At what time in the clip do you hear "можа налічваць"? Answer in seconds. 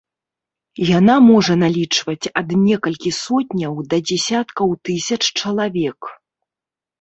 1.31-2.31